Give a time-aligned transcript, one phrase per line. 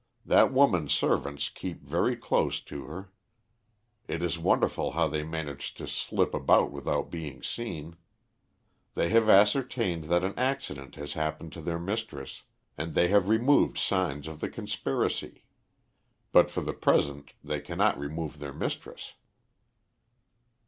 [0.25, 3.11] That woman's servants keep very close to her.
[4.07, 7.95] It is wonderful how they manage to slip about without being seen.
[8.95, 12.45] They have ascertained that an accident has happened to their mistress,
[12.79, 15.43] and they have removed signs of the conspiracy.
[16.31, 19.13] But for the present they cannot remove their mistress."